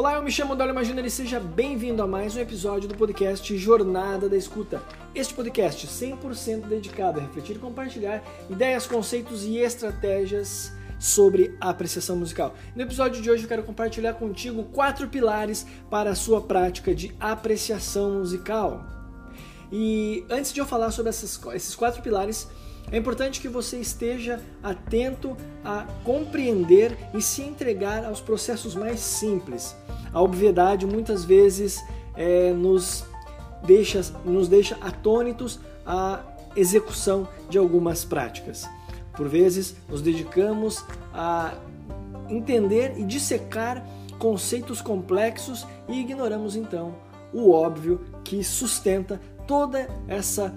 Olá, 0.00 0.14
eu 0.14 0.22
me 0.22 0.32
chamo 0.32 0.56
Dólio 0.56 0.72
Imagina 0.72 1.02
e 1.02 1.10
seja 1.10 1.38
bem-vindo 1.38 2.02
a 2.02 2.06
mais 2.06 2.34
um 2.34 2.40
episódio 2.40 2.88
do 2.88 2.94
podcast 2.94 3.54
Jornada 3.58 4.30
da 4.30 4.36
Escuta. 4.38 4.82
Este 5.14 5.34
podcast 5.34 5.86
100% 5.86 6.68
dedicado 6.68 7.20
a 7.20 7.22
refletir 7.22 7.56
e 7.56 7.58
compartilhar 7.58 8.24
ideias, 8.48 8.86
conceitos 8.86 9.44
e 9.44 9.58
estratégias 9.58 10.72
sobre 10.98 11.54
apreciação 11.60 12.16
musical. 12.16 12.54
No 12.74 12.80
episódio 12.80 13.20
de 13.20 13.30
hoje 13.30 13.42
eu 13.42 13.48
quero 13.48 13.62
compartilhar 13.62 14.14
contigo 14.14 14.64
quatro 14.72 15.06
pilares 15.06 15.66
para 15.90 16.12
a 16.12 16.16
sua 16.16 16.40
prática 16.40 16.94
de 16.94 17.14
apreciação 17.20 18.20
musical. 18.20 18.99
E 19.72 20.24
antes 20.28 20.52
de 20.52 20.60
eu 20.60 20.66
falar 20.66 20.90
sobre 20.90 21.10
essas, 21.10 21.40
esses 21.54 21.74
quatro 21.74 22.02
pilares, 22.02 22.48
é 22.90 22.96
importante 22.96 23.40
que 23.40 23.48
você 23.48 23.78
esteja 23.78 24.40
atento 24.62 25.36
a 25.64 25.86
compreender 26.04 26.96
e 27.14 27.22
se 27.22 27.42
entregar 27.42 28.04
aos 28.04 28.20
processos 28.20 28.74
mais 28.74 29.00
simples. 29.00 29.76
A 30.12 30.20
obviedade 30.20 30.86
muitas 30.86 31.24
vezes 31.24 31.80
é, 32.16 32.52
nos, 32.52 33.04
deixa, 33.64 34.00
nos 34.24 34.48
deixa 34.48 34.76
atônitos 34.80 35.60
à 35.86 36.20
execução 36.56 37.28
de 37.48 37.58
algumas 37.58 38.04
práticas. 38.04 38.68
Por 39.16 39.28
vezes, 39.28 39.76
nos 39.88 40.02
dedicamos 40.02 40.84
a 41.14 41.54
entender 42.28 42.94
e 42.98 43.04
dissecar 43.04 43.86
conceitos 44.18 44.80
complexos 44.80 45.66
e 45.88 46.00
ignoramos 46.00 46.56
então 46.56 46.94
o 47.32 47.52
óbvio 47.52 48.00
que 48.24 48.42
sustenta 48.42 49.20
toda 49.50 49.88
essa 50.06 50.54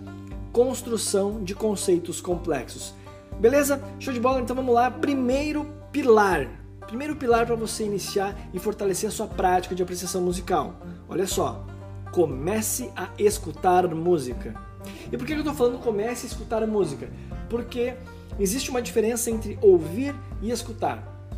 construção 0.51 1.43
de 1.43 1.55
conceitos 1.55 2.21
complexos. 2.21 2.93
Beleza? 3.39 3.83
Show 3.99 4.13
de 4.13 4.19
bola? 4.19 4.39
Então 4.39 4.55
vamos 4.55 4.71
lá. 4.71 4.91
Primeiro 4.91 5.65
pilar. 5.91 6.47
Primeiro 6.85 7.15
pilar 7.15 7.47
para 7.47 7.55
você 7.55 7.85
iniciar 7.85 8.37
e 8.53 8.59
fortalecer 8.59 9.09
a 9.09 9.11
sua 9.11 9.25
prática 9.25 9.73
de 9.73 9.81
apreciação 9.81 10.21
musical. 10.21 10.75
Olha 11.09 11.25
só. 11.25 11.65
Comece 12.11 12.91
a 12.95 13.09
escutar 13.17 13.87
música. 13.87 14.53
E 15.11 15.17
por 15.17 15.25
que 15.25 15.33
eu 15.33 15.39
estou 15.39 15.55
falando 15.55 15.79
comece 15.79 16.27
a 16.27 16.29
escutar 16.29 16.67
música? 16.67 17.09
Porque 17.49 17.95
existe 18.39 18.69
uma 18.69 18.79
diferença 18.79 19.31
entre 19.31 19.57
ouvir 19.59 20.13
e 20.39 20.51
escutar. 20.51 21.31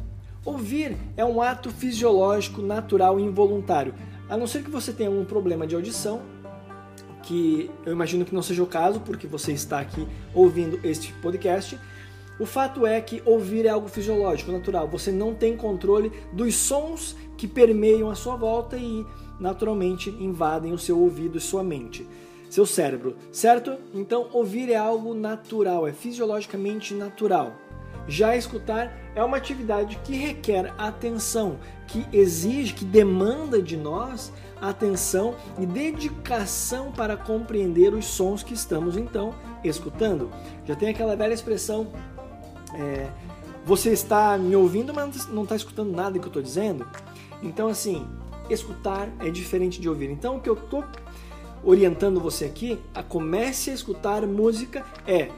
Ouvir 0.43 0.97
é 1.15 1.23
um 1.23 1.41
ato 1.41 1.71
fisiológico, 1.71 2.61
natural 2.61 3.17
e 3.17 3.23
involuntário. 3.23 3.93
A 4.27 4.35
não 4.35 4.45
ser 4.45 4.61
que 4.61 4.69
você 4.69 4.91
tenha 4.91 5.09
um 5.09 5.23
problema 5.23 5.65
de 5.65 5.73
audição, 5.73 6.34
que 7.25 7.69
eu 7.85 7.91
imagino 7.91 8.23
que 8.23 8.33
não 8.33 8.41
seja 8.41 8.63
o 8.63 8.67
caso, 8.67 8.99
porque 8.99 9.27
você 9.27 9.51
está 9.51 9.79
aqui 9.79 10.07
ouvindo 10.33 10.79
este 10.83 11.11
podcast. 11.13 11.77
O 12.39 12.45
fato 12.45 12.85
é 12.85 12.99
que 13.01 13.21
ouvir 13.25 13.65
é 13.65 13.69
algo 13.69 13.87
fisiológico, 13.87 14.51
natural. 14.51 14.87
Você 14.89 15.11
não 15.11 15.33
tem 15.33 15.57
controle 15.57 16.11
dos 16.31 16.55
sons 16.55 17.15
que 17.37 17.47
permeiam 17.47 18.09
a 18.09 18.15
sua 18.15 18.35
volta 18.35 18.77
e 18.77 19.05
naturalmente 19.39 20.09
invadem 20.09 20.71
o 20.71 20.77
seu 20.77 20.99
ouvido 20.99 21.37
e 21.37 21.41
sua 21.41 21.63
mente, 21.63 22.07
seu 22.49 22.65
cérebro, 22.65 23.15
certo? 23.31 23.75
Então, 23.93 24.29
ouvir 24.31 24.69
é 24.69 24.75
algo 24.75 25.13
natural, 25.13 25.87
é 25.87 25.93
fisiologicamente 25.93 26.93
natural. 26.93 27.53
Já 28.07 28.35
escutar 28.35 28.93
é 29.15 29.23
uma 29.23 29.37
atividade 29.37 29.99
que 30.03 30.15
requer 30.15 30.73
atenção, 30.77 31.57
que 31.87 32.05
exige, 32.13 32.73
que 32.73 32.85
demanda 32.85 33.61
de 33.61 33.75
nós 33.75 34.31
atenção 34.61 35.35
e 35.59 35.65
dedicação 35.65 36.91
para 36.91 37.17
compreender 37.17 37.93
os 37.93 38.05
sons 38.05 38.43
que 38.43 38.53
estamos 38.53 38.95
então 38.97 39.33
escutando. 39.63 40.29
Já 40.65 40.75
tem 40.75 40.89
aquela 40.89 41.15
velha 41.15 41.33
expressão: 41.33 41.87
é, 42.73 43.07
você 43.65 43.91
está 43.91 44.37
me 44.37 44.55
ouvindo, 44.55 44.93
mas 44.93 45.27
não 45.27 45.43
está 45.43 45.55
escutando 45.55 45.91
nada 45.91 46.19
que 46.19 46.25
eu 46.25 46.29
estou 46.29 46.41
dizendo. 46.41 46.85
Então, 47.41 47.67
assim, 47.67 48.05
escutar 48.49 49.09
é 49.19 49.29
diferente 49.29 49.81
de 49.81 49.89
ouvir. 49.89 50.09
Então, 50.09 50.37
o 50.37 50.39
que 50.39 50.49
eu 50.49 50.53
estou 50.53 50.83
orientando 51.63 52.19
você 52.19 52.45
aqui 52.45 52.79
a 52.93 53.01
comece 53.01 53.71
a 53.71 53.73
escutar 53.73 54.25
música 54.27 54.85
é 55.07 55.29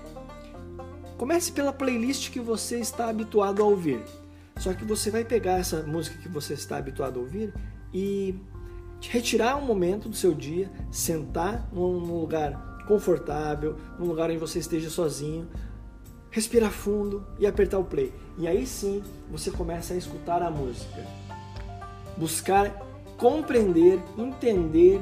comece 1.18 1.52
pela 1.52 1.74
playlist 1.74 2.32
que 2.32 2.40
você 2.40 2.80
está 2.80 3.10
habituado 3.10 3.62
a 3.62 3.66
ouvir. 3.66 4.02
Só 4.58 4.74
que 4.74 4.86
você 4.86 5.12
vai 5.12 5.24
pegar 5.24 5.60
essa 5.60 5.84
música 5.84 6.18
que 6.18 6.30
você 6.30 6.54
está 6.54 6.78
habituado 6.78 7.20
a 7.20 7.24
ouvir 7.24 7.54
e 7.94 8.36
retirar 9.02 9.58
um 9.58 9.66
momento 9.66 10.10
do 10.10 10.16
seu 10.16 10.34
dia, 10.34 10.72
sentar 10.92 11.68
num 11.72 12.00
lugar 12.00 12.86
confortável, 12.88 13.76
num 14.00 14.06
lugar 14.06 14.30
onde 14.30 14.40
você 14.40 14.60
esteja 14.60 14.90
sozinho, 14.90 15.48
respirar 16.32 16.72
fundo 16.72 17.26
e 17.38 17.46
apertar 17.46 17.78
o 17.78 17.84
play. 17.84 18.14
E 18.38 18.48
aí 18.48 18.66
sim 18.66 19.04
você 19.30 19.52
começa 19.52 19.94
a 19.94 19.98
escutar 19.98 20.42
a 20.42 20.50
música. 20.50 21.06
Buscar 22.18 22.72
compreender, 23.18 24.00
entender, 24.18 25.00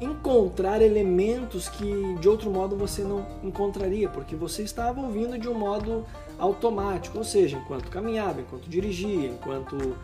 encontrar 0.00 0.80
elementos 0.80 1.68
que 1.68 2.14
de 2.20 2.28
outro 2.28 2.50
modo 2.50 2.74
você 2.76 3.02
não 3.02 3.26
encontraria, 3.42 4.08
porque 4.08 4.34
você 4.34 4.62
estava 4.62 5.00
ouvindo 5.00 5.38
de 5.38 5.48
um 5.48 5.54
modo 5.54 6.06
automático, 6.38 7.18
ou 7.18 7.24
seja, 7.24 7.58
enquanto 7.58 7.90
caminhava, 7.90 8.40
enquanto 8.40 8.68
dirigia, 8.68 9.28
enquanto 9.28 9.96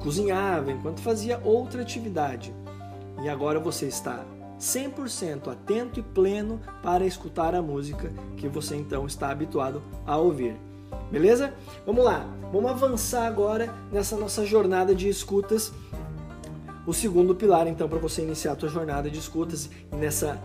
cozinhava, 0.00 0.72
enquanto 0.72 1.00
fazia 1.00 1.40
outra 1.44 1.82
atividade. 1.82 2.52
E 3.22 3.28
agora 3.28 3.60
você 3.60 3.86
está 3.86 4.24
100% 4.58 5.48
atento 5.48 6.00
e 6.00 6.02
pleno 6.02 6.60
para 6.82 7.06
escutar 7.06 7.54
a 7.54 7.62
música 7.62 8.12
que 8.36 8.48
você 8.48 8.76
então 8.76 9.06
está 9.06 9.30
habituado 9.30 9.82
a 10.06 10.16
ouvir. 10.16 10.56
Beleza? 11.10 11.54
Vamos 11.86 12.04
lá, 12.04 12.26
vamos 12.52 12.70
avançar 12.70 13.26
agora 13.26 13.72
nessa 13.92 14.16
nossa 14.16 14.44
jornada 14.44 14.94
de 14.94 15.08
escutas. 15.08 15.72
O 16.86 16.92
segundo 16.92 17.34
pilar, 17.34 17.66
então, 17.66 17.88
para 17.88 17.98
você 17.98 18.22
iniciar 18.22 18.52
a 18.52 18.58
sua 18.58 18.68
jornada 18.68 19.10
de 19.10 19.18
escutas 19.18 19.70
nessa, 19.90 20.40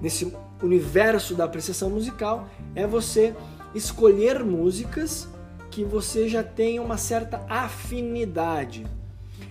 nesse 0.00 0.32
universo 0.62 1.34
da 1.34 1.44
apreciação 1.44 1.90
musical, 1.90 2.48
é 2.74 2.86
você 2.86 3.34
escolher 3.74 4.42
músicas 4.42 5.28
que 5.70 5.84
você 5.84 6.28
já 6.28 6.42
tem 6.42 6.80
uma 6.80 6.96
certa 6.96 7.44
afinidade. 7.48 8.86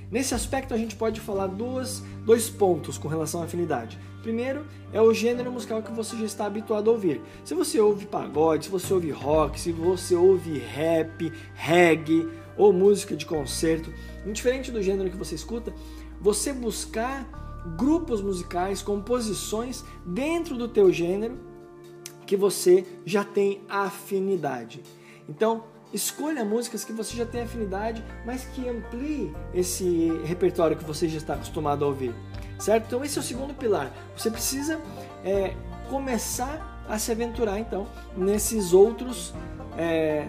Nesse 0.10 0.34
aspecto, 0.34 0.74
a 0.74 0.78
gente 0.78 0.96
pode 0.96 1.20
falar 1.20 1.48
duas, 1.48 2.02
dois 2.26 2.50
pontos 2.50 2.98
com 2.98 3.08
relação 3.08 3.42
à 3.42 3.46
afinidade. 3.46 4.00
Primeiro 4.24 4.66
é 4.92 5.00
o 5.00 5.14
gênero 5.14 5.52
musical 5.52 5.84
que 5.84 5.92
você 5.92 6.18
já 6.18 6.26
está 6.26 6.46
habituado 6.48 6.90
a 6.90 6.94
ouvir. 6.94 7.22
Se 7.44 7.54
você 7.54 7.80
ouve 7.80 8.08
pagode, 8.08 8.66
se 8.66 8.72
você 8.72 8.92
ouve 8.92 9.12
rock, 9.12 9.60
se 9.60 9.72
você 9.72 10.16
ouve 10.16 10.58
rap, 10.58 11.32
reggae 11.54 12.28
ou 12.58 12.74
música 12.74 13.16
de 13.16 13.26
concerto, 13.26 13.94
indiferente 14.26 14.72
do 14.72 14.82
gênero 14.82 15.12
que 15.12 15.18
você 15.18 15.36
escuta, 15.36 15.72
você 16.20 16.54
buscar 16.54 17.28
grupos 17.78 18.22
musicais, 18.22 18.82
composições 18.82 19.84
dentro 20.06 20.56
do 20.56 20.68
teu 20.68 20.92
gênero 20.92 21.38
que 22.26 22.36
você 22.36 22.86
já 23.06 23.24
tem 23.24 23.62
afinidade. 23.70 24.84
Então, 25.28 25.64
escolha 25.94 26.44
músicas 26.44 26.84
que 26.84 26.92
você 26.92 27.16
já 27.16 27.26
tem 27.26 27.42
afinidade, 27.42 28.04
mas 28.26 28.46
que 28.46 28.68
amplie 28.68 29.34
esse 29.54 30.12
repertório 30.26 30.76
que 30.76 30.84
você 30.84 31.08
já 31.08 31.18
está 31.18 31.36
acostumado 31.36 31.86
a 31.86 31.88
ouvir, 31.88 32.14
certo? 32.60 32.88
Então 32.88 33.04
esse 33.04 33.18
é 33.18 33.22
o 33.22 33.24
segundo 33.24 33.54
pilar. 33.54 33.92
Você 34.16 34.30
precisa 34.30 34.80
é, 35.24 35.54
começar 35.90 36.84
a 36.90 37.00
se 37.00 37.12
aventurar 37.12 37.60
então 37.60 37.88
nesses 38.16 38.74
outros 38.74 39.34
é, 39.78 40.28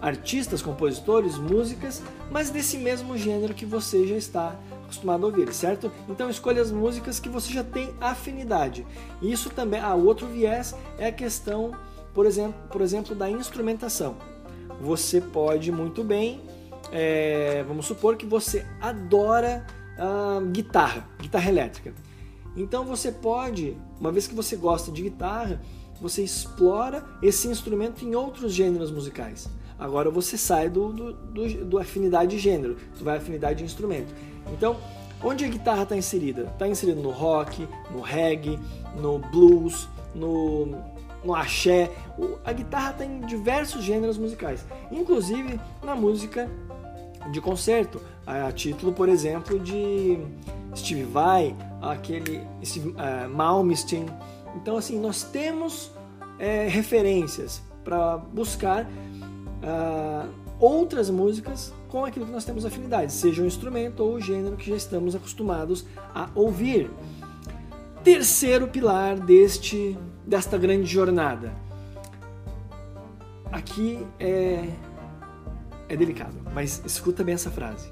artistas, 0.00 0.62
compositores, 0.62 1.38
músicas, 1.38 2.02
mas 2.30 2.50
desse 2.50 2.76
mesmo 2.76 3.16
gênero 3.16 3.54
que 3.54 3.64
você 3.64 4.06
já 4.06 4.16
está 4.16 4.56
acostumado 4.88 5.24
a 5.24 5.26
ouvir, 5.26 5.52
certo? 5.52 5.92
Então 6.08 6.28
escolha 6.28 6.60
as 6.60 6.72
músicas 6.72 7.20
que 7.20 7.28
você 7.28 7.52
já 7.52 7.62
tem 7.62 7.94
afinidade. 8.00 8.86
Isso 9.22 9.50
também, 9.50 9.80
ah, 9.80 9.94
outro 9.94 10.26
viés 10.26 10.74
é 10.98 11.06
a 11.06 11.12
questão, 11.12 11.72
por 12.12 12.26
exemplo, 12.26 12.54
por 12.70 12.80
exemplo, 12.80 13.14
da 13.14 13.30
instrumentação 13.30 14.16
você 14.80 15.20
pode 15.20 15.72
muito 15.72 16.04
bem, 16.04 16.40
é, 16.92 17.64
vamos 17.66 17.86
supor 17.86 18.16
que 18.16 18.24
você 18.24 18.64
adora 18.80 19.66
uh, 19.98 20.44
guitarra, 20.46 21.08
guitarra 21.20 21.48
elétrica. 21.48 21.92
Então 22.56 22.84
você 22.84 23.12
pode, 23.12 23.76
uma 24.00 24.10
vez 24.10 24.26
que 24.26 24.34
você 24.34 24.56
gosta 24.56 24.90
de 24.90 25.02
guitarra, 25.02 25.60
você 26.00 26.22
explora 26.22 27.04
esse 27.22 27.48
instrumento 27.48 28.04
em 28.04 28.14
outros 28.14 28.52
gêneros 28.52 28.90
musicais. 28.90 29.48
Agora 29.78 30.10
você 30.10 30.36
sai 30.36 30.68
do, 30.68 30.92
do, 30.92 31.12
do, 31.12 31.64
do 31.64 31.78
afinidade 31.78 32.32
de 32.32 32.38
gênero, 32.38 32.76
você 32.92 33.04
vai 33.04 33.18
afinidade 33.18 33.58
de 33.58 33.64
instrumento. 33.64 34.12
Então, 34.52 34.76
onde 35.22 35.44
a 35.44 35.48
guitarra 35.48 35.82
está 35.82 35.96
inserida? 35.96 36.42
Está 36.42 36.68
inserida 36.68 37.00
no 37.00 37.10
rock, 37.10 37.68
no 37.90 38.00
reggae, 38.00 38.58
no 38.96 39.18
blues, 39.18 39.88
no 40.14 40.76
no 41.24 41.34
axé. 41.34 41.90
A 42.44 42.52
guitarra 42.52 42.92
tem 42.92 43.20
diversos 43.20 43.84
gêneros 43.84 44.18
musicais, 44.18 44.64
inclusive 44.90 45.60
na 45.82 45.94
música 45.94 46.48
de 47.32 47.40
concerto, 47.40 48.00
a 48.26 48.50
título, 48.52 48.92
por 48.92 49.08
exemplo, 49.08 49.58
de 49.58 50.18
Steve 50.74 51.02
Vai, 51.04 51.54
aquele 51.82 52.40
Steve, 52.64 52.90
uh, 52.90 53.28
Malmsteen. 53.28 54.06
Então, 54.56 54.76
assim, 54.76 54.98
nós 54.98 55.24
temos 55.24 55.90
é, 56.38 56.68
referências 56.68 57.62
para 57.84 58.16
buscar 58.16 58.84
uh, 58.84 60.28
outras 60.60 61.08
músicas 61.10 61.72
com 61.88 62.04
aquilo 62.04 62.26
que 62.26 62.32
nós 62.32 62.44
temos 62.44 62.64
afinidade, 62.64 63.12
seja 63.12 63.42
o 63.42 63.46
instrumento 63.46 64.00
ou 64.00 64.14
o 64.14 64.20
gênero 64.20 64.56
que 64.56 64.70
já 64.70 64.76
estamos 64.76 65.14
acostumados 65.14 65.86
a 66.14 66.28
ouvir. 66.34 66.90
Terceiro 68.02 68.68
pilar 68.68 69.18
deste 69.18 69.96
desta 70.26 70.58
grande 70.58 70.86
jornada. 70.86 71.52
Aqui 73.50 74.06
é 74.20 74.68
é 75.88 75.96
delicado, 75.96 76.36
mas 76.52 76.82
escuta 76.84 77.24
bem 77.24 77.34
essa 77.34 77.50
frase. 77.50 77.90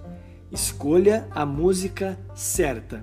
Escolha 0.53 1.27
a 1.31 1.47
música 1.47 2.19
certa. 2.35 3.03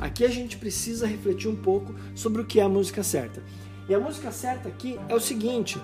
Aqui 0.00 0.24
a 0.24 0.28
gente 0.28 0.56
precisa 0.56 1.06
refletir 1.06 1.48
um 1.48 1.56
pouco 1.56 1.94
sobre 2.14 2.42
o 2.42 2.46
que 2.46 2.60
é 2.60 2.62
a 2.62 2.68
música 2.68 3.02
certa. 3.02 3.42
E 3.88 3.94
a 3.94 3.98
música 3.98 4.30
certa 4.30 4.68
aqui 4.68 4.98
é 5.08 5.14
o 5.14 5.20
seguinte: 5.20 5.80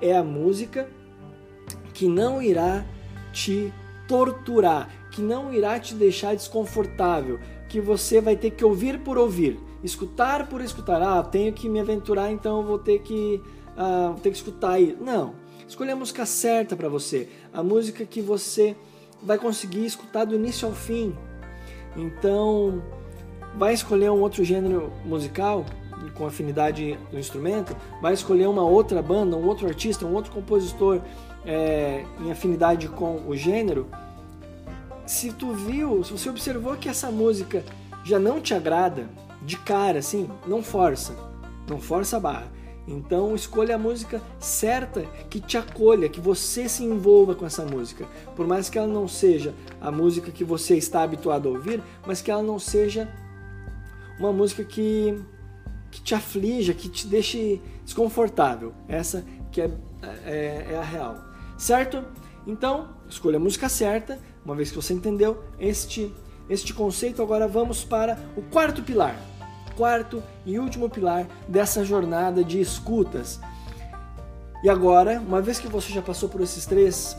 é 0.00 0.16
a 0.16 0.24
música 0.24 0.88
que 1.98 2.06
não 2.06 2.40
irá 2.40 2.84
te 3.32 3.74
torturar, 4.06 4.88
que 5.10 5.20
não 5.20 5.52
irá 5.52 5.80
te 5.80 5.94
deixar 5.94 6.36
desconfortável, 6.36 7.40
que 7.68 7.80
você 7.80 8.20
vai 8.20 8.36
ter 8.36 8.52
que 8.52 8.64
ouvir 8.64 9.00
por 9.00 9.18
ouvir, 9.18 9.58
escutar 9.82 10.46
por 10.46 10.60
escutar. 10.60 11.02
Ah, 11.02 11.24
tenho 11.24 11.52
que 11.52 11.68
me 11.68 11.80
aventurar, 11.80 12.30
então 12.30 12.62
vou 12.62 12.78
ter 12.78 13.00
que, 13.00 13.42
uh, 13.76 14.14
ter 14.20 14.30
que 14.30 14.36
escutar 14.36 14.74
aí. 14.74 14.96
Não. 15.00 15.34
Escolha 15.66 15.94
a 15.94 15.96
música 15.96 16.24
certa 16.24 16.76
para 16.76 16.88
você, 16.88 17.28
a 17.52 17.64
música 17.64 18.04
que 18.04 18.22
você 18.22 18.76
vai 19.20 19.36
conseguir 19.36 19.84
escutar 19.84 20.24
do 20.24 20.36
início 20.36 20.68
ao 20.68 20.74
fim. 20.74 21.12
Então, 21.96 22.80
vai 23.56 23.74
escolher 23.74 24.08
um 24.10 24.20
outro 24.20 24.44
gênero 24.44 24.92
musical 25.04 25.66
com 26.14 26.24
afinidade 26.26 26.96
no 27.12 27.18
instrumento, 27.18 27.76
vai 28.00 28.14
escolher 28.14 28.46
uma 28.46 28.62
outra 28.62 29.02
banda, 29.02 29.36
um 29.36 29.46
outro 29.46 29.66
artista, 29.66 30.06
um 30.06 30.14
outro 30.14 30.30
compositor 30.30 31.02
é, 31.44 32.04
em 32.20 32.30
afinidade 32.30 32.88
com 32.88 33.22
o 33.26 33.36
gênero. 33.36 33.86
Se 35.06 35.32
tu 35.32 35.52
viu, 35.52 36.04
se 36.04 36.12
você 36.12 36.28
observou 36.28 36.76
que 36.76 36.88
essa 36.88 37.10
música 37.10 37.64
já 38.04 38.18
não 38.18 38.40
te 38.40 38.54
agrada 38.54 39.08
de 39.42 39.56
cara, 39.56 39.98
assim, 39.98 40.28
não 40.46 40.62
força, 40.62 41.14
não 41.68 41.80
força 41.80 42.16
a 42.16 42.20
barra. 42.20 42.58
Então 42.88 43.34
escolha 43.34 43.74
a 43.74 43.78
música 43.78 44.22
certa 44.40 45.02
que 45.28 45.40
te 45.40 45.58
acolha, 45.58 46.08
que 46.08 46.20
você 46.20 46.68
se 46.68 46.82
envolva 46.82 47.34
com 47.34 47.44
essa 47.44 47.64
música. 47.64 48.06
Por 48.34 48.46
mais 48.46 48.70
que 48.70 48.78
ela 48.78 48.86
não 48.86 49.06
seja 49.06 49.54
a 49.78 49.92
música 49.92 50.30
que 50.30 50.42
você 50.42 50.76
está 50.76 51.02
habituado 51.02 51.48
a 51.48 51.52
ouvir, 51.52 51.82
mas 52.06 52.22
que 52.22 52.30
ela 52.30 52.42
não 52.42 52.58
seja 52.58 53.12
uma 54.18 54.32
música 54.32 54.64
que, 54.64 55.20
que 55.90 56.00
te 56.00 56.14
aflija, 56.14 56.72
que 56.72 56.88
te 56.88 57.06
deixe 57.06 57.60
desconfortável. 57.84 58.72
Essa 58.88 59.22
que 59.52 59.60
é, 59.60 59.70
é, 60.24 60.66
é 60.70 60.78
a 60.78 60.82
real. 60.82 61.27
Certo? 61.58 62.04
Então, 62.46 62.88
escolha 63.08 63.36
a 63.36 63.40
música 63.40 63.68
certa, 63.68 64.18
uma 64.44 64.54
vez 64.54 64.70
que 64.70 64.76
você 64.76 64.94
entendeu 64.94 65.42
este, 65.58 66.14
este 66.48 66.72
conceito, 66.72 67.20
agora 67.20 67.46
vamos 67.46 67.84
para 67.84 68.18
o 68.36 68.42
quarto 68.42 68.82
pilar. 68.82 69.20
Quarto 69.76 70.22
e 70.46 70.58
último 70.58 70.88
pilar 70.88 71.26
dessa 71.46 71.84
jornada 71.84 72.42
de 72.42 72.60
escutas. 72.60 73.40
E 74.62 74.70
agora, 74.70 75.20
uma 75.20 75.42
vez 75.42 75.58
que 75.58 75.68
você 75.68 75.92
já 75.92 76.00
passou 76.00 76.28
por 76.28 76.40
esses 76.40 76.64
três 76.64 77.16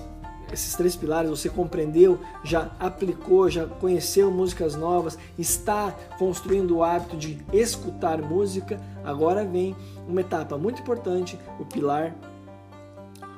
esses 0.52 0.74
três 0.76 0.96
pilares 0.96 1.30
você 1.30 1.48
compreendeu, 1.48 2.20
já 2.44 2.72
aplicou, 2.80 3.50
já 3.50 3.66
conheceu 3.68 4.32
músicas 4.32 4.76
novas, 4.76 5.18
está 5.38 5.96
construindo 6.18 6.78
o 6.78 6.84
hábito 6.84 7.16
de 7.16 7.38
escutar 7.54 8.20
música, 8.20 8.80
agora 9.04 9.46
vem 9.46 9.76
uma 10.08 10.22
etapa 10.22 10.58
muito 10.58 10.82
importante, 10.82 11.40
o 11.60 11.66
pilar, 11.66 12.16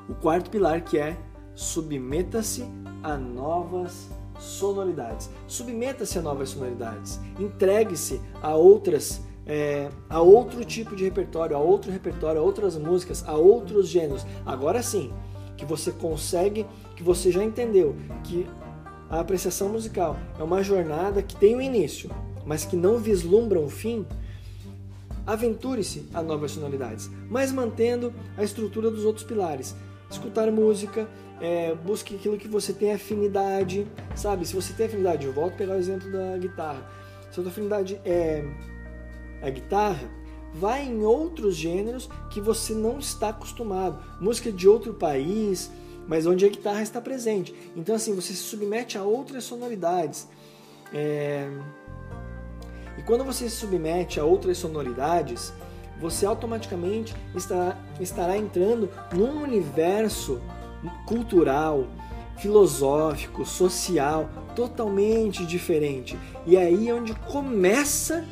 o 0.08 0.14
quarto 0.14 0.50
pilar 0.50 0.82
que 0.82 0.98
é 0.98 1.16
submeta-se 1.54 2.64
a 3.02 3.16
novas 3.16 4.08
sonoridades. 4.38 5.30
Submeta-se 5.46 6.18
a 6.18 6.22
novas 6.22 6.50
sonoridades. 6.50 7.20
Entregue-se 7.38 8.20
a 8.42 8.54
outras 8.54 9.20
é, 9.44 9.88
a 10.08 10.20
outro 10.20 10.64
tipo 10.64 10.94
de 10.94 11.04
repertório, 11.04 11.56
a 11.56 11.58
outro 11.58 11.90
repertório, 11.90 12.40
a 12.40 12.44
outras 12.44 12.76
músicas, 12.76 13.24
a 13.26 13.34
outros 13.34 13.88
gêneros. 13.88 14.24
Agora 14.46 14.82
sim, 14.82 15.12
que 15.56 15.64
você 15.64 15.90
consegue 15.90 16.66
que 16.96 17.02
você 17.02 17.32
já 17.32 17.42
entendeu 17.42 17.96
que 18.22 18.46
a 19.10 19.20
apreciação 19.20 19.68
musical 19.68 20.16
é 20.38 20.42
uma 20.42 20.62
jornada 20.62 21.22
que 21.22 21.36
tem 21.36 21.56
um 21.56 21.60
início, 21.60 22.10
mas 22.46 22.64
que 22.64 22.76
não 22.76 22.98
vislumbra 22.98 23.58
um 23.58 23.68
fim, 23.68 24.06
aventure-se 25.26 26.08
a 26.14 26.22
novas 26.22 26.52
sonoridades, 26.52 27.10
mas 27.28 27.52
mantendo 27.52 28.12
a 28.36 28.42
estrutura 28.42 28.90
dos 28.90 29.04
outros 29.04 29.24
pilares. 29.24 29.74
Escutar 30.12 30.52
música, 30.52 31.08
é, 31.40 31.74
busque 31.74 32.14
aquilo 32.14 32.36
que 32.36 32.46
você 32.46 32.72
tem 32.72 32.92
afinidade, 32.92 33.86
sabe? 34.14 34.46
Se 34.46 34.54
você 34.54 34.74
tem 34.74 34.86
afinidade, 34.86 35.26
eu 35.26 35.32
volto 35.32 35.54
a 35.54 35.56
pegar 35.56 35.72
o 35.72 35.78
exemplo 35.78 36.12
da 36.12 36.36
guitarra. 36.36 36.86
Se 37.30 37.40
a 37.40 37.42
sua 37.42 37.50
afinidade 37.50 37.98
é 38.04 38.44
a 39.40 39.48
guitarra, 39.48 40.08
vai 40.52 40.84
em 40.84 41.02
outros 41.02 41.56
gêneros 41.56 42.10
que 42.30 42.42
você 42.42 42.74
não 42.74 42.98
está 42.98 43.30
acostumado. 43.30 44.04
Música 44.20 44.52
de 44.52 44.68
outro 44.68 44.92
país, 44.92 45.70
mas 46.06 46.26
onde 46.26 46.44
a 46.44 46.48
guitarra 46.48 46.82
está 46.82 47.00
presente. 47.00 47.54
Então, 47.74 47.94
assim, 47.94 48.14
você 48.14 48.34
se 48.34 48.42
submete 48.42 48.98
a 48.98 49.02
outras 49.02 49.44
sonoridades. 49.44 50.28
É... 50.92 51.48
E 52.98 53.02
quando 53.02 53.24
você 53.24 53.48
se 53.48 53.56
submete 53.56 54.20
a 54.20 54.24
outras 54.24 54.58
sonoridades, 54.58 55.54
você 55.98 56.26
automaticamente 56.26 57.14
estará, 57.34 57.78
estará 58.02 58.36
entrando 58.36 58.88
num 59.12 59.42
universo 59.42 60.40
cultural, 61.06 61.86
filosófico, 62.38 63.44
social, 63.44 64.28
totalmente 64.54 65.46
diferente. 65.46 66.18
E 66.46 66.56
é 66.56 66.64
aí 66.64 66.92
onde 66.92 67.14
começa, 67.14 68.24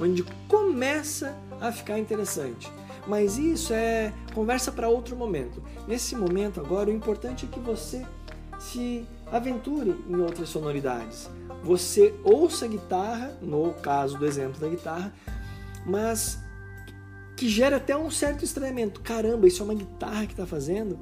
onde 0.00 0.22
começa 0.46 1.36
a 1.60 1.72
ficar 1.72 1.98
interessante. 1.98 2.70
Mas 3.06 3.38
isso 3.38 3.72
é 3.72 4.12
conversa 4.34 4.70
para 4.70 4.88
outro 4.88 5.16
momento. 5.16 5.62
Nesse 5.86 6.14
momento 6.14 6.60
agora, 6.60 6.90
o 6.90 6.92
importante 6.92 7.46
é 7.46 7.48
que 7.52 7.58
você 7.58 8.04
se 8.58 9.06
aventure 9.32 9.96
em 10.08 10.16
outras 10.20 10.48
sonoridades. 10.48 11.30
Você 11.64 12.14
ouça 12.22 12.66
a 12.66 12.68
guitarra, 12.68 13.36
no 13.40 13.72
caso 13.74 14.18
do 14.18 14.26
exemplo 14.26 14.60
da 14.60 14.68
guitarra, 14.68 15.12
mas 15.84 16.38
que 17.38 17.48
gera 17.48 17.76
até 17.76 17.96
um 17.96 18.10
certo 18.10 18.44
estranhamento. 18.44 19.00
Caramba, 19.00 19.46
isso 19.46 19.62
é 19.62 19.64
uma 19.64 19.74
guitarra 19.74 20.26
que 20.26 20.32
está 20.32 20.44
fazendo? 20.44 20.98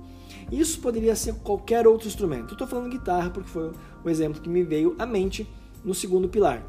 Isso 0.52 0.80
poderia 0.80 1.16
ser 1.16 1.34
qualquer 1.36 1.86
outro 1.86 2.06
instrumento. 2.06 2.52
Estou 2.52 2.66
falando 2.66 2.90
guitarra 2.90 3.30
porque 3.30 3.48
foi 3.48 3.72
o 4.04 4.10
exemplo 4.10 4.42
que 4.42 4.48
me 4.48 4.62
veio 4.62 4.94
à 4.98 5.06
mente 5.06 5.50
no 5.82 5.94
segundo 5.94 6.28
pilar. 6.28 6.62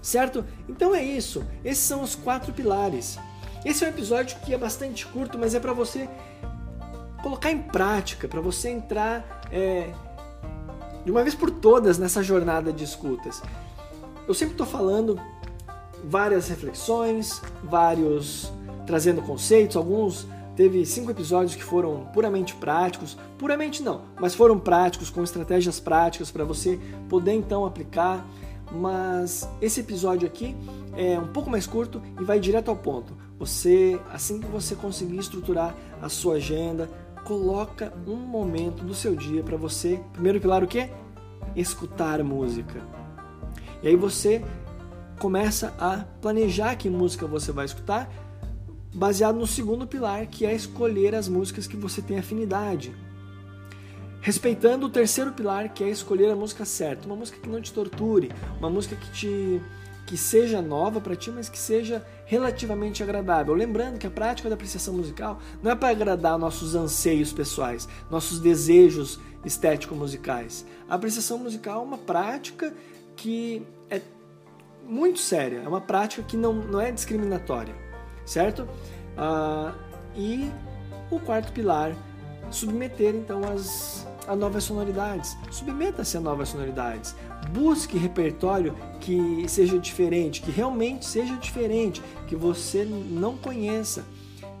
Certo? 0.00 0.44
Então 0.68 0.94
é 0.94 1.02
isso. 1.02 1.44
Esses 1.64 1.82
são 1.82 2.00
os 2.00 2.14
quatro 2.14 2.52
pilares. 2.52 3.18
Esse 3.64 3.84
é 3.84 3.88
um 3.88 3.90
episódio 3.90 4.38
que 4.44 4.54
é 4.54 4.58
bastante 4.58 5.04
curto, 5.04 5.36
mas 5.36 5.52
é 5.56 5.58
para 5.58 5.72
você 5.72 6.08
colocar 7.24 7.50
em 7.50 7.58
prática, 7.58 8.28
para 8.28 8.40
você 8.40 8.68
entrar 8.68 9.42
é, 9.50 9.92
de 11.04 11.10
uma 11.10 11.24
vez 11.24 11.34
por 11.34 11.50
todas 11.50 11.98
nessa 11.98 12.22
jornada 12.22 12.72
de 12.72 12.84
escutas. 12.84 13.42
Eu 14.28 14.32
sempre 14.32 14.54
estou 14.54 14.66
falando 14.66 15.20
várias 16.08 16.48
reflexões, 16.48 17.40
vários 17.62 18.52
trazendo 18.86 19.22
conceitos, 19.22 19.76
alguns 19.76 20.26
teve 20.54 20.86
cinco 20.86 21.10
episódios 21.10 21.54
que 21.54 21.64
foram 21.64 22.06
puramente 22.12 22.54
práticos, 22.54 23.16
puramente 23.38 23.82
não, 23.82 24.02
mas 24.20 24.34
foram 24.34 24.58
práticos 24.58 25.10
com 25.10 25.22
estratégias 25.24 25.80
práticas 25.80 26.30
para 26.30 26.44
você 26.44 26.78
poder 27.08 27.32
então 27.32 27.66
aplicar. 27.66 28.24
Mas 28.72 29.48
esse 29.60 29.80
episódio 29.80 30.26
aqui 30.26 30.56
é 30.96 31.18
um 31.18 31.28
pouco 31.28 31.50
mais 31.50 31.66
curto 31.66 32.02
e 32.20 32.24
vai 32.24 32.40
direto 32.40 32.70
ao 32.70 32.76
ponto. 32.76 33.14
Você, 33.38 34.00
assim 34.12 34.40
que 34.40 34.46
você 34.46 34.74
conseguir 34.74 35.18
estruturar 35.18 35.74
a 36.00 36.08
sua 36.08 36.36
agenda, 36.36 36.88
coloca 37.24 37.92
um 38.06 38.16
momento 38.16 38.82
do 38.82 38.94
seu 38.94 39.14
dia 39.14 39.42
para 39.42 39.56
você, 39.56 40.00
primeiro 40.12 40.40
pilar 40.40 40.64
o 40.64 40.66
quê? 40.66 40.90
Escutar 41.54 42.22
música. 42.24 42.80
E 43.82 43.88
aí 43.88 43.96
você 43.96 44.42
começa 45.24 45.74
a 45.78 46.04
planejar 46.20 46.76
que 46.76 46.90
música 46.90 47.26
você 47.26 47.50
vai 47.50 47.64
escutar, 47.64 48.12
baseado 48.94 49.36
no 49.36 49.46
segundo 49.46 49.86
pilar, 49.86 50.26
que 50.26 50.44
é 50.44 50.54
escolher 50.54 51.14
as 51.14 51.28
músicas 51.28 51.66
que 51.66 51.78
você 51.78 52.02
tem 52.02 52.18
afinidade. 52.18 52.94
Respeitando 54.20 54.84
o 54.84 54.90
terceiro 54.90 55.32
pilar, 55.32 55.72
que 55.72 55.82
é 55.82 55.88
escolher 55.88 56.30
a 56.30 56.36
música 56.36 56.66
certa, 56.66 57.06
uma 57.06 57.16
música 57.16 57.38
que 57.40 57.48
não 57.48 57.58
te 57.58 57.72
torture, 57.72 58.30
uma 58.58 58.68
música 58.68 58.96
que 58.96 59.10
te 59.12 59.62
que 60.06 60.18
seja 60.18 60.60
nova 60.60 61.00
para 61.00 61.16
ti, 61.16 61.30
mas 61.30 61.48
que 61.48 61.58
seja 61.58 62.04
relativamente 62.26 63.02
agradável. 63.02 63.54
Lembrando 63.54 63.98
que 63.98 64.06
a 64.06 64.10
prática 64.10 64.50
da 64.50 64.54
apreciação 64.54 64.92
musical 64.92 65.40
não 65.62 65.70
é 65.70 65.74
para 65.74 65.88
agradar 65.88 66.38
nossos 66.38 66.74
anseios 66.74 67.32
pessoais, 67.32 67.88
nossos 68.10 68.40
desejos 68.40 69.18
estético-musicais. 69.42 70.66
A 70.86 70.96
apreciação 70.96 71.38
musical 71.38 71.80
é 71.80 71.86
uma 71.86 71.96
prática 71.96 72.74
que 73.16 73.66
é 73.88 74.02
muito 74.86 75.18
séria, 75.18 75.62
é 75.64 75.68
uma 75.68 75.80
prática 75.80 76.22
que 76.22 76.36
não, 76.36 76.52
não 76.52 76.80
é 76.80 76.90
discriminatória, 76.90 77.74
certo? 78.24 78.68
Ah, 79.16 79.74
e 80.16 80.50
o 81.10 81.18
quarto 81.18 81.52
pilar 81.52 81.94
submeter 82.50 83.14
então 83.14 83.42
as, 83.44 84.06
a 84.26 84.36
novas 84.36 84.64
sonoridades. 84.64 85.36
Submeta-se 85.50 86.16
a 86.16 86.20
novas 86.20 86.50
sonoridades. 86.50 87.14
Busque 87.50 87.98
repertório 87.98 88.74
que 89.00 89.44
seja 89.48 89.78
diferente, 89.78 90.40
que 90.40 90.50
realmente 90.50 91.04
seja 91.04 91.34
diferente, 91.36 92.02
que 92.26 92.36
você 92.36 92.84
não 92.84 93.36
conheça. 93.36 94.04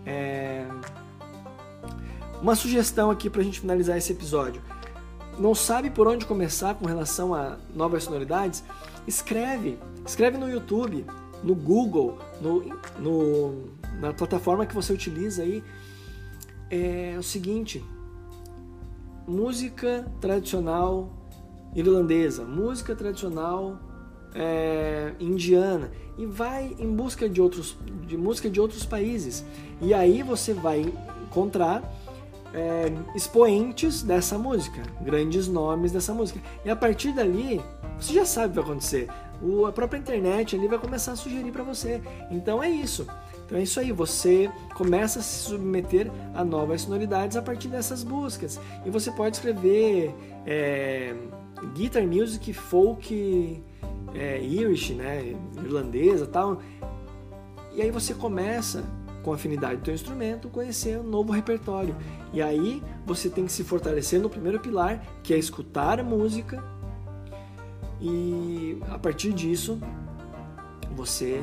É... 0.04 0.66
Uma 2.42 2.54
sugestão 2.54 3.10
aqui 3.10 3.30
para 3.30 3.40
a 3.40 3.44
gente 3.44 3.60
finalizar 3.60 3.96
esse 3.96 4.12
episódio. 4.12 4.60
Não 5.38 5.54
sabe 5.54 5.90
por 5.90 6.06
onde 6.06 6.26
começar 6.26 6.74
com 6.74 6.86
relação 6.86 7.34
a 7.34 7.56
novas 7.74 8.04
sonoridades? 8.04 8.62
Escreve. 9.06 9.78
Escreve 10.06 10.38
no 10.38 10.48
YouTube, 10.48 11.04
no 11.42 11.54
Google, 11.54 12.18
no, 12.40 12.64
no 12.98 13.64
na 14.00 14.12
plataforma 14.12 14.66
que 14.66 14.74
você 14.74 14.92
utiliza 14.92 15.42
aí. 15.42 15.62
É 16.70 17.16
o 17.18 17.22
seguinte: 17.22 17.84
música 19.26 20.06
tradicional 20.20 21.10
irlandesa, 21.74 22.44
música 22.44 22.94
tradicional 22.94 23.78
é, 24.34 25.14
indiana 25.18 25.90
e 26.16 26.26
vai 26.26 26.74
em 26.78 26.94
busca 26.94 27.28
de 27.28 27.40
outros 27.40 27.76
de 28.06 28.16
música 28.16 28.50
de 28.50 28.60
outros 28.60 28.84
países 28.84 29.44
e 29.80 29.94
aí 29.94 30.22
você 30.22 30.52
vai 30.52 30.84
encontrar 31.24 31.82
é, 32.54 32.92
expoentes 33.14 34.02
dessa 34.02 34.38
música, 34.38 34.80
grandes 35.00 35.48
nomes 35.48 35.90
dessa 35.90 36.14
música 36.14 36.40
e 36.64 36.70
a 36.70 36.76
partir 36.76 37.12
dali 37.12 37.60
você 37.98 38.14
já 38.14 38.24
sabe 38.24 38.46
o 38.46 38.50
que 38.50 38.54
vai 38.56 38.64
acontecer. 38.64 39.08
O, 39.42 39.66
a 39.66 39.72
própria 39.72 39.98
internet 39.98 40.56
ali 40.56 40.68
vai 40.68 40.78
começar 40.78 41.12
a 41.12 41.16
sugerir 41.16 41.50
para 41.50 41.62
você. 41.62 42.00
Então 42.30 42.62
é 42.62 42.70
isso. 42.70 43.06
Então 43.44 43.58
é 43.58 43.62
isso 43.62 43.78
aí, 43.78 43.92
você 43.92 44.50
começa 44.74 45.18
a 45.18 45.22
se 45.22 45.50
submeter 45.50 46.10
a 46.34 46.44
novas 46.44 46.82
sonoridades 46.82 47.36
a 47.36 47.42
partir 47.42 47.68
dessas 47.68 48.02
buscas. 48.02 48.58
E 48.86 48.90
você 48.90 49.10
pode 49.10 49.36
escrever 49.36 50.14
é, 50.46 51.14
guitar 51.74 52.06
music, 52.06 52.52
folk, 52.52 53.62
é, 54.14 54.40
Irish, 54.40 54.90
né, 54.90 55.36
irlandesa 55.56 56.26
tal. 56.26 56.60
E 57.74 57.82
aí 57.82 57.90
você 57.90 58.14
começa, 58.14 58.84
com 59.24 59.32
afinidade 59.32 59.76
do 59.76 59.82
teu 59.82 59.94
instrumento, 59.94 60.48
conhecer 60.48 60.98
um 60.98 61.02
novo 61.02 61.32
repertório. 61.32 61.96
E 62.32 62.42
aí 62.42 62.82
você 63.06 63.30
tem 63.30 63.46
que 63.46 63.52
se 63.52 63.64
fortalecer 63.64 64.20
no 64.20 64.28
primeiro 64.28 64.60
pilar, 64.60 65.02
que 65.22 65.32
é 65.32 65.38
escutar 65.38 65.98
a 65.98 66.04
música. 66.04 66.62
E 68.00 68.78
a 68.90 68.98
partir 68.98 69.32
disso, 69.32 69.80
você 70.94 71.42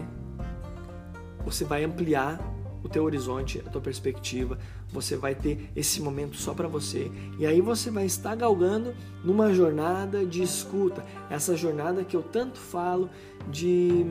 você 1.44 1.66
vai 1.66 1.84
ampliar 1.84 2.40
o 2.84 2.90
teu 2.90 3.04
horizonte, 3.04 3.62
a 3.66 3.70
tua 3.70 3.82
perspectiva, 3.82 4.60
você 4.90 5.16
vai 5.16 5.34
ter 5.34 5.72
esse 5.76 6.02
momento 6.02 6.36
só 6.36 6.54
para 6.54 6.68
você. 6.68 7.12
E 7.40 7.46
aí 7.48 7.62
você 7.62 7.90
vai 7.90 8.06
estar 8.06 8.36
galgando 8.36 8.94
numa 9.24 9.54
jornada 9.54 10.24
de 10.24 10.44
escuta, 10.44 11.04
essa 11.30 11.56
jornada 11.56 12.04
que 12.04 12.16
eu 12.16 12.22
tanto 12.22 12.60
falo 12.60 13.10
de, 13.50 14.06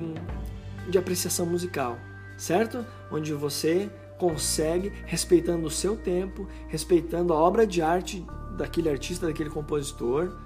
de 0.88 0.98
apreciação 0.98 1.46
musical, 1.46 1.98
certo? 2.40 2.84
Onde 3.12 3.34
você 3.34 3.90
consegue, 4.18 4.92
respeitando 5.04 5.66
o 5.66 5.70
seu 5.70 5.96
tempo, 5.96 6.48
respeitando 6.68 7.32
a 7.34 7.36
obra 7.36 7.66
de 7.66 7.82
arte 7.82 8.24
daquele 8.56 8.88
artista, 8.88 9.26
daquele 9.26 9.50
compositor, 9.50 10.36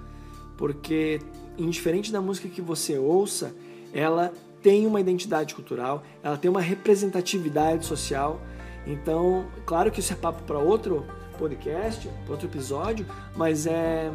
porque 0.57 1.19
indiferente 1.57 2.11
da 2.11 2.21
música 2.21 2.49
que 2.49 2.61
você 2.61 2.97
ouça, 2.97 3.55
ela 3.93 4.31
tem 4.61 4.85
uma 4.85 4.99
identidade 4.99 5.55
cultural, 5.55 6.03
ela 6.21 6.37
tem 6.37 6.51
uma 6.51 6.61
representatividade 6.61 7.85
social. 7.85 8.41
Então, 8.85 9.45
claro 9.65 9.89
que 9.89 10.01
isso 10.01 10.11
é 10.11 10.15
papo 10.15 10.43
para 10.43 10.59
outro 10.59 11.05
podcast, 11.37 12.09
para 12.25 12.33
outro 12.33 12.47
episódio, 12.47 13.05
mas 13.35 13.65
é 13.65 14.11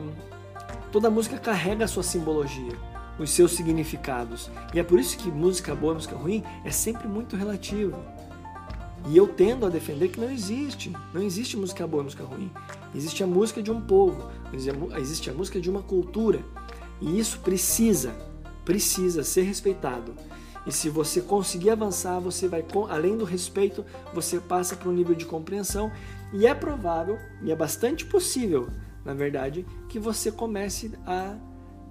toda 0.93 1.09
música 1.09 1.39
carrega 1.39 1.85
a 1.85 1.89
sua 1.89 2.03
simbologia, 2.03 2.73
os 3.23 3.31
seus 3.31 3.53
significados. 3.53 4.51
E 4.75 4.81
é 4.81 4.83
por 4.83 4.99
isso 4.99 5.17
que 5.19 5.31
música 5.31 5.75
boa, 5.75 5.95
música 5.95 6.17
ruim 6.17 6.43
é 6.65 6.71
sempre 6.71 7.07
muito 7.07 7.37
relativo. 7.37 7.97
E 9.09 9.17
eu 9.17 9.27
tendo 9.27 9.65
a 9.65 9.71
defender 9.71 10.09
que 10.09 10.21
não 10.21 10.31
existe, 10.31 10.93
não 11.13 11.23
existe 11.23 11.57
música 11.57 11.87
boa, 11.87 12.03
música 12.03 12.25
ruim. 12.25 12.51
Existe 12.95 13.23
a 13.23 13.27
música 13.27 13.63
de 13.63 13.71
um 13.71 13.81
povo, 13.81 14.31
existe 14.99 15.31
a 15.31 15.33
música 15.33 15.61
de 15.61 15.71
uma 15.71 15.83
cultura. 15.83 16.41
E 17.01 17.19
isso 17.19 17.39
precisa, 17.41 18.15
precisa 18.65 19.25
ser 19.25 19.43
respeitado. 19.43 20.15
E 20.67 20.73
se 20.73 20.91
você 20.91 21.23
conseguir 21.23 21.71
avançar, 21.71 22.21
você 22.21 22.47
vai, 22.47 22.65
além 22.91 23.17
do 23.17 23.25
respeito, 23.25 23.85
você 24.13 24.39
passa 24.39 24.77
para 24.77 24.89
um 24.89 24.93
nível 24.93 25.15
de 25.15 25.25
compreensão. 25.25 25.91
E 26.33 26.47
é 26.47 26.55
provável, 26.55 27.19
e 27.43 27.51
é 27.51 27.57
bastante 27.57 28.05
possível, 28.05 28.69
na 29.05 29.15
verdade, 29.15 29.67
que 29.89 29.99
você 29.99 30.31
comece 30.31 30.93
a 31.07 31.37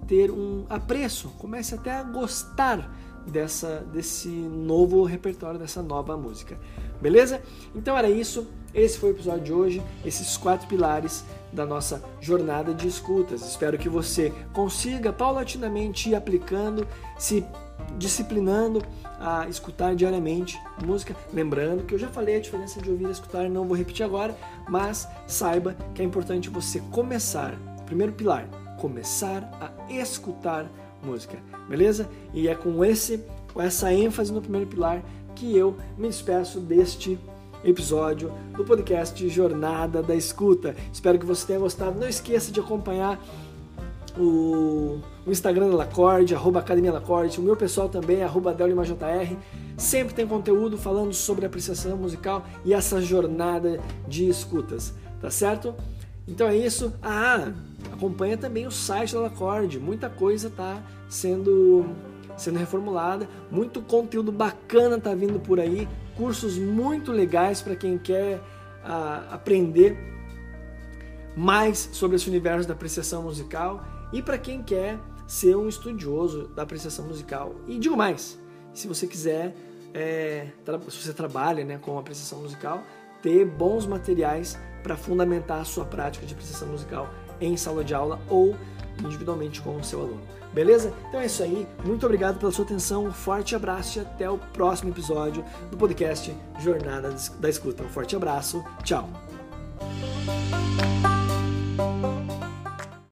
ter 0.06 0.30
um 0.30 0.64
apreço, 0.68 1.28
comece 1.38 1.74
até 1.74 1.92
a 1.92 2.02
gostar 2.02 2.90
dessa, 3.26 3.84
desse 3.92 4.28
novo 4.28 5.04
repertório, 5.04 5.58
dessa 5.58 5.82
nova 5.82 6.16
música. 6.16 6.58
Beleza? 7.00 7.42
Então 7.74 7.96
era 7.96 8.08
isso. 8.08 8.46
Esse 8.72 8.98
foi 8.98 9.10
o 9.10 9.14
episódio 9.14 9.42
de 9.42 9.52
hoje, 9.52 9.82
esses 10.04 10.36
quatro 10.36 10.68
pilares 10.68 11.24
da 11.52 11.66
nossa 11.66 12.02
jornada 12.20 12.72
de 12.72 12.86
escutas. 12.86 13.42
Espero 13.42 13.76
que 13.76 13.88
você 13.88 14.32
consiga 14.52 15.12
paulatinamente 15.12 16.10
ir 16.10 16.14
aplicando, 16.14 16.86
se 17.18 17.44
disciplinando 17.98 18.80
a 19.18 19.48
escutar 19.48 19.96
diariamente 19.96 20.60
música. 20.84 21.16
Lembrando 21.32 21.84
que 21.84 21.94
eu 21.94 21.98
já 21.98 22.08
falei 22.08 22.36
a 22.36 22.40
diferença 22.40 22.80
de 22.80 22.88
ouvir 22.88 23.08
e 23.08 23.10
escutar, 23.10 23.50
não 23.50 23.66
vou 23.66 23.76
repetir 23.76 24.04
agora, 24.04 24.36
mas 24.68 25.08
saiba 25.26 25.76
que 25.92 26.00
é 26.00 26.04
importante 26.04 26.48
você 26.48 26.80
começar. 26.92 27.58
Primeiro 27.86 28.12
pilar, 28.12 28.48
começar 28.80 29.48
a 29.60 29.92
escutar 29.92 30.70
música, 31.02 31.38
beleza? 31.68 32.08
E 32.32 32.48
é 32.48 32.54
com 32.54 32.82
esse, 32.84 33.22
com 33.52 33.60
essa 33.60 33.92
ênfase 33.92 34.32
no 34.32 34.40
primeiro 34.40 34.66
pilar 34.66 35.02
que 35.36 35.56
eu 35.56 35.76
me 35.98 36.08
despeço 36.08 36.60
deste 36.60 37.18
episódio 37.62 38.32
do 38.56 38.64
podcast 38.64 39.28
Jornada 39.28 40.02
da 40.02 40.14
Escuta. 40.14 40.74
Espero 40.92 41.18
que 41.18 41.26
você 41.26 41.46
tenha 41.46 41.58
gostado. 41.58 42.00
Não 42.00 42.08
esqueça 42.08 42.50
de 42.50 42.58
acompanhar 42.58 43.22
o, 44.18 44.98
o 45.26 45.30
Instagram 45.30 45.68
da 45.68 45.76
Lacorde, 45.76 46.34
arroba 46.34 46.60
Academia 46.60 46.92
Lacorde, 46.92 47.38
o 47.38 47.42
meu 47.42 47.56
pessoal 47.56 47.88
também, 47.88 48.22
arroba 48.22 48.54
DeliomaJR. 48.54 49.36
Sempre 49.76 50.14
tem 50.14 50.26
conteúdo 50.26 50.78
falando 50.78 51.12
sobre 51.12 51.44
apreciação 51.44 51.96
musical 51.96 52.44
e 52.64 52.72
essa 52.72 53.00
jornada 53.00 53.78
de 54.08 54.26
escutas, 54.26 54.94
tá 55.20 55.30
certo? 55.30 55.74
Então 56.26 56.46
é 56.46 56.56
isso. 56.56 56.92
Ah, 57.02 57.52
acompanha 58.00 58.38
também 58.38 58.66
o 58.66 58.70
site 58.70 59.12
da 59.12 59.20
Lacorde, 59.20 59.78
muita 59.78 60.08
coisa 60.08 60.48
tá 60.48 60.82
sendo 61.08 61.84
sendo 62.36 62.58
reformulada, 62.58 63.28
muito 63.50 63.82
conteúdo 63.82 64.32
bacana 64.32 64.98
tá 64.98 65.14
vindo 65.14 65.38
por 65.38 65.60
aí, 65.60 65.86
cursos 66.16 66.56
muito 66.56 67.12
legais 67.12 67.60
para 67.60 67.76
quem 67.76 67.98
quer 67.98 68.40
ah, 68.82 69.28
aprender 69.30 69.98
mais 71.36 71.90
sobre 71.92 72.16
esse 72.16 72.30
universo 72.30 72.66
da 72.66 72.72
apreciação 72.72 73.22
musical 73.24 73.84
e 74.10 74.22
para 74.22 74.38
quem 74.38 74.62
quer 74.62 74.98
ser 75.26 75.54
um 75.54 75.68
estudioso 75.68 76.48
da 76.48 76.62
apreciação 76.62 77.04
musical. 77.04 77.54
E 77.68 77.78
digo 77.78 77.94
mais, 77.94 78.40
se 78.72 78.88
você 78.88 79.06
quiser, 79.06 79.54
é, 79.92 80.46
se 80.88 80.96
você 80.96 81.12
trabalha 81.12 81.62
né, 81.62 81.78
com 81.78 81.98
apreciação 81.98 82.40
musical, 82.40 82.82
ter 83.20 83.44
bons 83.44 83.84
materiais 83.84 84.58
para 84.82 84.96
fundamentar 84.96 85.60
a 85.60 85.64
sua 85.64 85.84
prática 85.84 86.24
de 86.24 86.32
apreciação 86.32 86.68
musical 86.68 87.10
em 87.40 87.56
sala 87.56 87.82
de 87.84 87.94
aula 87.94 88.20
ou 88.28 88.56
individualmente 89.04 89.60
com 89.60 89.76
o 89.76 89.84
seu 89.84 90.00
aluno. 90.00 90.20
Beleza? 90.52 90.92
Então 91.08 91.20
é 91.20 91.26
isso 91.26 91.42
aí. 91.42 91.66
Muito 91.84 92.04
obrigado 92.04 92.38
pela 92.38 92.50
sua 92.50 92.64
atenção. 92.64 93.04
Um 93.04 93.12
forte 93.12 93.54
abraço 93.54 93.98
e 93.98 94.02
até 94.02 94.28
o 94.28 94.36
próximo 94.36 94.90
episódio 94.90 95.44
do 95.70 95.76
podcast 95.76 96.34
Jornada 96.58 97.14
da 97.38 97.48
Escuta. 97.48 97.84
Um 97.84 97.88
forte 97.88 98.16
abraço. 98.16 98.64
Tchau. 98.82 99.08